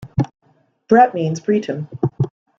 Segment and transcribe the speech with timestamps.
[0.87, 1.87] "Bret" means 'Breton'.